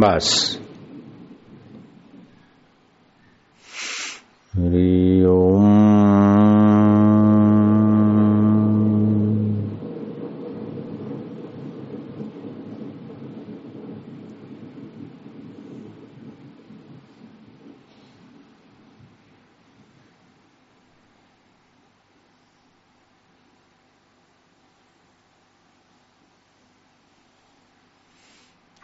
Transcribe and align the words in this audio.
बस 0.00 0.28
हरि 4.52 5.24
ओम 5.28 5.68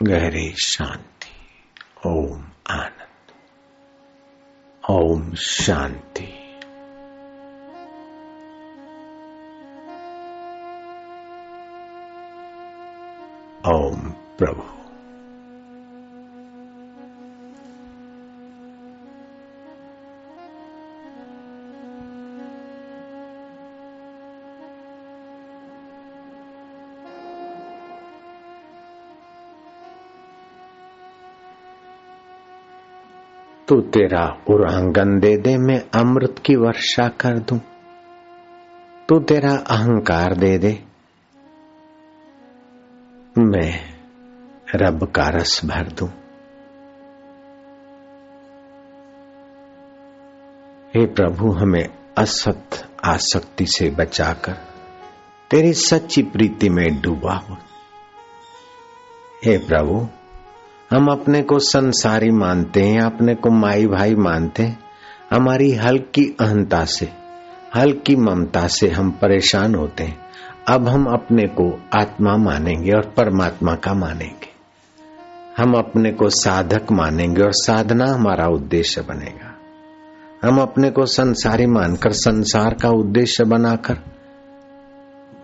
गहरी 0.03 0.55
शांति। 0.57 1.31
ओम 2.07 2.45
आनंद। 2.71 3.33
ओम 4.91 5.35
शांति। 5.35 6.36
तू 33.69 33.81
तेरा 33.81 34.43
उरांगन 34.49 35.21
दे 35.21 35.37
दे, 35.37 35.57
मैं 35.59 35.83
अमृत 35.95 36.43
की 36.45 36.57
वर्षा 36.57 37.09
कर 37.09 37.39
दूँ। 37.39 37.61
तू 39.09 39.19
तेरा 39.19 39.57
अहंकार 39.57 40.35
दे 40.35 40.59
दे, 40.59 40.85
मैं 43.39 43.73
रब 44.75 45.07
का 45.07 45.29
रस 45.29 45.61
भर 45.65 45.89
दूँ। 45.93 46.09
हे 50.95 51.07
प्रभु, 51.07 51.51
हमें 51.51 51.89
असत 52.19 52.89
आसक्ति 53.05 53.67
से 53.67 53.91
बचाकर 53.91 54.53
तेरी 55.51 55.73
सच्ची 55.73 56.23
प्रीति 56.23 56.69
में 56.69 57.01
डूबा 57.01 57.35
हो 57.35 57.57
प्रभु 59.47 60.07
हम 60.90 61.06
अपने 61.06 61.42
को 61.42 61.59
संसारी 61.59 62.30
मानते 62.30 62.82
हैं, 62.82 63.01
अपने 63.01 63.34
को 63.34 63.51
माई 63.51 63.87
भाई 63.87 64.15
मानते 64.15 64.62
हैं। 64.62 64.78
हमारी 65.32 65.72
हल्की 65.72 66.37
अहंता 66.41 66.84
से, 66.84 67.09
हल्की 67.76 68.16
ममता 68.16 68.66
से 68.66 68.88
हम 68.88 69.10
परेशान 69.10 69.75
होते 69.75 70.04
हैं। 70.04 70.19
अब 70.69 70.88
हम 70.88 71.04
अपने 71.04 71.42
को 71.42 71.81
आत्मा 72.00 72.37
मानेंगे 72.37 72.92
और 72.92 73.06
परमात्मा 73.16 73.75
का 73.75 73.94
मानेंगे। 73.94 74.56
हम 75.62 75.75
अपने 75.75 76.12
को 76.12 76.28
साधक 76.28 76.92
मानेंगे 76.92 77.42
और 77.42 77.53
साधना 77.53 78.06
हमारा 78.06 78.47
उद्देश्य 78.47 79.00
बनेगा। 79.00 79.53
हम 80.48 80.60
अपने 80.60 80.91
को 80.91 81.06
संसारी 81.06 81.66
मानकर, 81.66 82.12
संसार 82.12 82.75
का 82.75 82.88
उद्देश्य 82.88 83.44
बनाकर, 83.44 83.98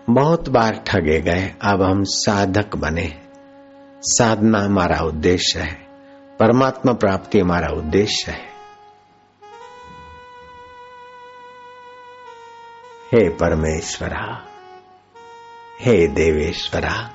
बहुत 0.09 0.49
बार 0.49 0.83
ठगे 0.87 1.21
गए, 1.21 1.51
अब 1.61 1.81
हम 1.81 2.03
साधक 2.03 2.75
बने 2.75 3.32
साधना 4.03 4.59
हमारा 4.59 4.99
उद्देश्य 4.99 5.59
है। 5.59 5.87
परमात्मा 6.39 6.93
प्राप्ति 6.93 7.39
हमारा 7.39 7.67
उद्देश्य 7.67 8.31
है। 8.31 8.53
हे 13.11 13.29
परमेश्वरा, 13.29 14.45
हे 15.81 16.07
देवेश्वरा, 16.07 17.11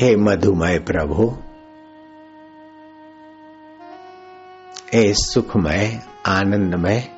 हे 0.00 0.16
मधुमय 0.16 0.78
प्रभु, 0.78 1.36
हे 4.92 5.14
सुखमय, 5.14 6.02
आनंदमय, 6.26 7.08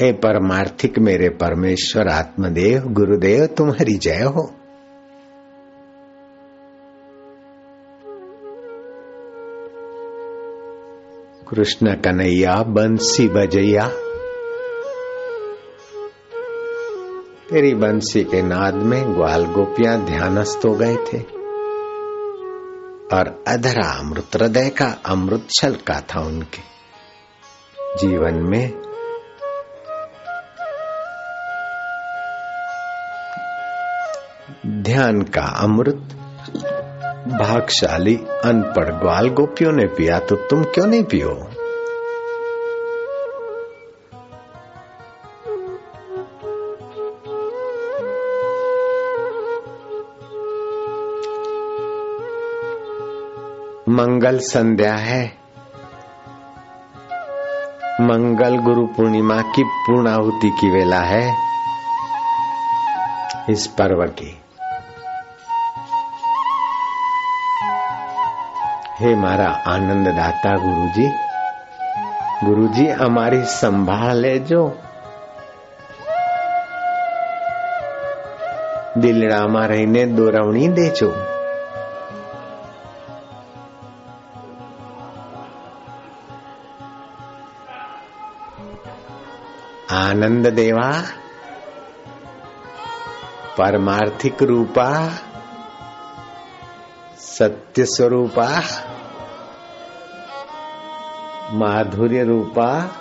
हे 0.00 0.12
परमार्थिक 0.12 0.98
मेरे 0.98 1.28
परमेश्वर 1.28 2.08
आत्मदेव, 2.08 2.82
गुरुदेव, 2.86 3.46
तुम्हारी 3.46 3.94
जय 3.94 4.22
हो। 4.22 4.54
कृष्ण 11.50 11.94
कन्हैया, 11.94 12.62
बंसी 12.62 13.28
बजैया। 13.28 13.88
तेरी 17.50 17.74
बंसी 17.74 18.24
के 18.24 18.42
नाद 18.42 18.74
में 18.74 19.14
ग्वाल 19.14 19.44
गोपियाँ 19.44 20.04
ध्यानस्थ 20.04 20.66
हो 20.66 20.72
गए 20.72 20.96
थे। 20.96 21.18
और 23.16 23.44
अधरा 23.48 23.98
अमृत 23.98 24.28
हृदय 24.34 24.68
का 24.68 24.98
अमृत 25.06 25.48
छलका 25.50 26.00
था 26.00 26.20
उनके। 26.20 26.60
जीवन 27.96 28.34
में 28.34 28.88
ध्यान 34.82 35.22
का 35.22 35.42
अमृत 35.42 36.17
भागशाली 37.28 38.16
अनपढ़ 38.44 38.88
ग्वाल 38.88 39.28
गोपियों 39.28 39.72
ने 39.72 39.86
पिया 39.86 40.18
तो 40.18 40.36
तुम 40.36 40.62
क्यों 40.62 40.86
नहीं 40.86 41.04
पियो? 41.04 41.30
मंगल 53.88 54.38
संध्या 54.38 54.94
है। 54.94 55.38
मंगल 58.00 58.56
गुरु 58.56 58.86
पूर्णिमा 58.86 59.42
की 59.42 59.62
पूर्णाहुति 59.66 60.50
की 60.60 60.70
वेला 60.70 61.00
है। 61.00 61.34
इस 63.50 63.66
पर्व 63.66 64.06
की। 64.06 64.40
હે 69.00 69.14
મારા 69.14 69.60
આનંદદાતા 69.66 70.54
ગુરુજી 70.54 71.10
ગુરુજી, 72.44 72.88
અમારી 72.88 73.44
સંભાળ 73.44 74.14
લેજો. 74.14 74.72
દિલડામાં 78.96 79.68
રહીને 79.68 80.06
દોરવણી 80.06 80.68
દેજો. 80.68 81.12
આનંદ 89.90 90.48
દેવા, 90.48 90.92
પરમાર્થિક 93.56 94.42
રૂપા, 94.42 95.08
સત્ય 97.18 97.84
સ્વરૂપા 97.84 98.62
माधुर्य 101.50 102.24
रूपा। 102.24 102.92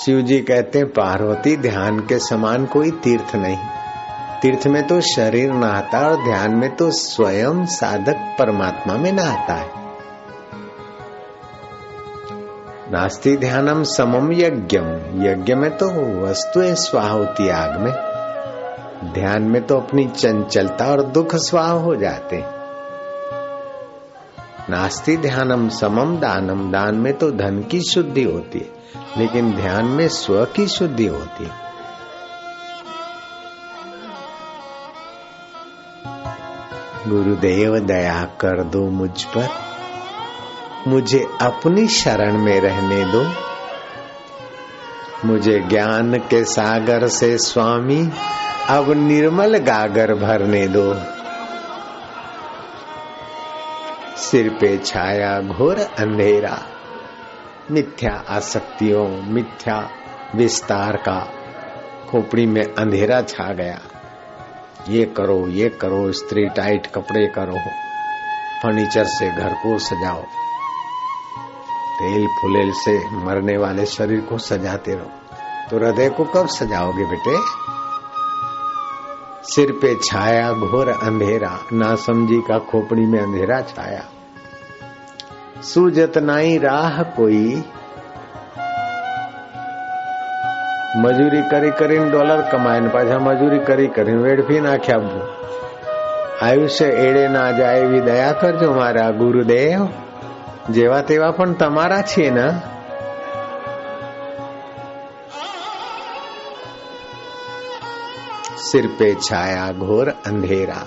शिव 0.00 0.20
जी 0.20 0.40
कहते 0.40 0.84
पार्वती, 0.84 1.56
ध्यान 1.56 2.00
के 2.00 2.18
समान 2.18 2.66
कोई 2.66 2.90
तीर्थ 2.90 3.36
नहीं। 3.36 3.58
तीर्थ 4.42 4.66
में 4.66 4.86
तो 4.86 5.00
शरीर 5.00 5.52
नहाता 5.52 6.08
और 6.08 6.24
ध्यान 6.24 6.54
में 6.54 6.76
तो 6.76 6.90
स्वयं 6.90 7.66
साधक 7.66 8.36
परमात्मा 8.38 8.94
में 8.94 9.12
नहाता 9.12 9.54
है। 9.54 9.79
नास्ति 12.92 13.36
ध्यानम 13.36 13.82
समम 13.82 14.32
यज्ञम। 14.32 14.86
यज्ञ 15.26 15.54
में 15.54 15.76
तो 15.76 15.86
वस्तु 16.22 16.62
स्वाह 16.74 17.08
होती 17.08 17.48
आग 17.48 17.80
में। 17.80 17.92
ध्यान 19.12 19.42
में 19.42 19.66
तो 19.66 19.76
अपनी 19.76 20.08
चंचलता 20.08 20.86
और 20.86 21.02
दुख 21.02 21.34
स्वाह 21.34 21.70
हो 21.70 21.96
जाते। 21.96 22.44
नास्ति 24.72 25.16
ध्यानम 25.16 25.68
समम 25.68 26.16
दानम। 26.16 26.72
दान 26.72 26.94
में 26.94 27.18
तो 27.18 27.30
धन 27.30 27.62
की 27.62 27.80
शुद्धि 27.80 28.22
होती 28.22 28.58
है, 28.58 28.68
लेकिन 29.18 29.52
ध्यान 29.52 29.84
में 29.84 30.08
स्व 30.08 30.44
की 30.44 30.66
शुद्धि 30.66 31.06
होती 31.06 31.44
है। 31.44 31.70
गुरुदेव, 37.08 37.78
दया 37.78 38.24
कर 38.40 38.62
दो 38.62 38.90
मुझ 38.90 39.24
पर। 39.24 39.69
मुझे 40.90 41.26
अपनी 41.40 41.88
शरण 41.88 42.38
में 42.38 42.60
रहने 42.60 43.04
दो। 43.04 43.26
मुझे 45.24 45.60
ज्ञान 45.60 46.14
के 46.14 46.44
सागर 46.44 47.08
से 47.08 47.38
स्वामी, 47.38 48.10
अब 48.68 48.90
निर्मल 48.90 49.58
गागर 49.58 50.14
भरने 50.14 50.68
दो। 50.68 50.94
सिर 54.16 54.50
पे 54.50 54.78
छाया 54.78 55.40
घोर 55.40 55.76
अंधेरा, 55.78 56.58
मिथ्या 57.70 58.24
आसक्तियों, 58.28 59.08
मिथ्या 59.08 59.90
विस्तार 60.34 60.96
का 60.96 61.32
खोपड़ी 62.10 62.46
में 62.46 62.64
अंधेरा 62.64 63.22
छा 63.22 63.52
गया। 63.52 63.78
ये 64.88 65.04
करो 65.04 65.48
ये 65.48 65.68
करो, 65.68 66.12
स्त्री 66.12 66.48
टाइट 66.48 66.86
कपड़े 66.86 67.26
करो, 67.26 67.56
फर्नीचर 68.62 69.04
से 69.04 69.30
घर 69.30 69.52
को 69.52 69.78
सजाओ। 69.78 70.24
तेल 71.99 72.25
फुलेल 72.37 72.71
से 72.77 72.95
मरने 73.25 73.57
वाले 73.57 73.85
शरीर 73.87 74.21
को 74.21 74.37
सजाते 74.47 74.95
रहो 74.95 75.11
तो 75.69 75.77
हृदय 75.77 76.09
को 76.17 76.23
कब 76.33 76.47
सजाओगे 76.55 77.05
बेटे 77.05 77.37
सिर 79.51 79.71
पे 79.81 79.95
छाया 80.03 80.51
घोर 80.65 80.89
अंधेरा 80.89 81.53
ना 81.73 81.95
समझी 82.01 82.41
का 82.41 82.59
खोपड़ी 82.71 83.05
में 83.05 83.19
अंधेरा 83.21 83.61
छाया 83.69 84.03
सूजत 85.63 86.17
नाई 86.23 86.57
राह 86.59 87.01
कोई 87.15 87.41
મજૂરી 90.97 91.39
કરી 91.51 91.71
કરીને 91.71 92.05
ડોલર 92.05 92.41
કમાય 92.51 92.79
ને 92.79 92.89
પાછા 92.89 93.19
મજૂરી 93.19 93.59
કરી 93.59 93.87
કરીને 93.87 94.21
વેડફી 94.25 94.59
નાખ્યા 94.59 95.23
આયુષ્ય 96.41 96.87
એડે 97.01 97.23
ના 97.27 97.49
જાય 97.51 97.81
એવી 97.81 98.03
દયા 98.05 98.29
કરજો 98.33 98.69
મારા 98.73 99.09
ગુરુદેવ 99.11 99.81
જેવા 100.71 101.01
તેવા 101.03 101.31
પણ 101.31 101.53
તમારા 101.55 102.01
છીએ 102.03 102.31
ને 102.31 102.47
सिर 108.65 108.85
पे 108.99 109.07
छाया 109.21 109.65
घोर 109.79 110.09
अंधेरा 110.27 110.79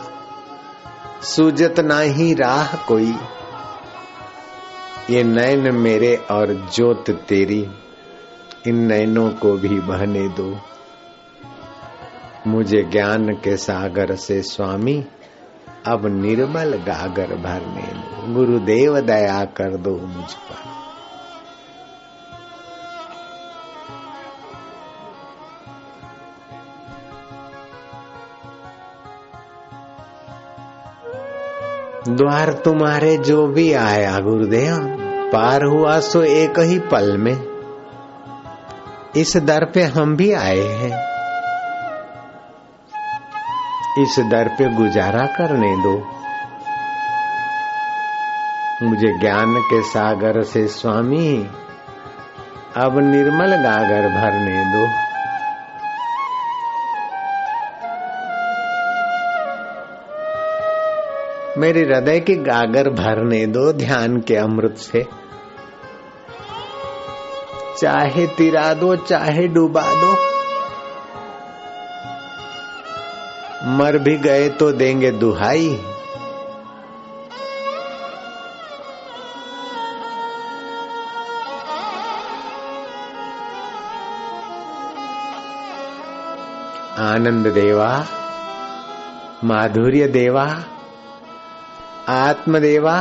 सूजत 1.24 1.80
नाही 1.82 2.32
राह 2.34 2.74
कोई 2.88 3.12
ये 5.10 5.22
नैन 5.26 5.74
मेरे 5.76 6.14
और 6.30 6.52
जोत 6.76 7.10
तेरी 7.28 7.60
इन 8.66 8.82
नैनों 8.86 9.28
को 9.42 9.52
भी 9.56 9.78
बहने 9.82 10.26
दो 10.38 10.48
मुझे 12.46 12.82
ज्ञान 12.92 13.32
के 13.44 13.56
सागर 13.58 14.14
से 14.16 14.40
स्वामी 14.42 14.98
अब 15.87 16.05
निर्मल 16.05 16.73
गागर 16.73 17.27
भरने 17.27 17.81
दो 17.81 18.33
गुरुदेव 18.33 18.99
दया 18.99 19.45
कर 19.45 19.77
दो 19.77 19.91
मुझ 19.91 20.33
पर। 20.33 20.73
द्वार 32.09 32.53
तुम्हारे 32.53 33.17
जो 33.17 33.47
भी 33.47 33.73
आया 33.73 34.19
गुरुदेव, 34.19 34.77
पार 35.33 35.63
हुआ 35.63 35.99
सो 35.99 36.23
एक 36.23 36.59
ही 36.59 36.79
पल 36.79 37.17
में। 37.17 37.47
इस 39.15 39.37
दर 39.37 39.65
पे 39.65 39.83
हम 39.83 40.15
भी 40.15 40.33
आए 40.33 40.59
हैं। 40.59 41.12
इस 43.99 44.15
दर 44.19 44.47
पे 44.47 44.69
गुजारा 44.69 45.25
करने 45.25 45.75
दो। 45.83 46.07
मुझे 48.89 49.19
ज्ञान 49.19 49.55
के 49.55 49.81
सागर 49.81 50.43
से 50.43 50.67
स्वामी, 50.67 51.49
अब 52.77 52.99
निर्मल 52.99 53.55
गागर 53.55 54.09
भरने 54.09 54.65
दो। 54.65 54.87
मेरे 61.61 61.81
हृदय 61.81 62.19
की 62.19 62.35
गागर 62.35 62.89
भरने 62.89 63.45
दो 63.45 63.73
ध्यान 63.73 64.21
के 64.21 64.35
अमृत 64.35 64.75
से। 64.77 65.05
चाहे 67.81 68.27
तिरा 68.27 68.73
दो, 68.73 68.95
चाहे 68.95 69.47
डुबा 69.47 69.81
दो 69.81 70.32
मर 73.73 73.97
भी 73.97 74.17
गए 74.17 74.49
तो 74.49 74.71
देंगे 74.71 75.11
दुहाई। 75.11 75.67
आनंद 86.99 87.47
देवा 87.47 87.89
माधुर्य 89.43 90.07
देवा 90.07 90.43
आत्मदेवा 92.09 92.95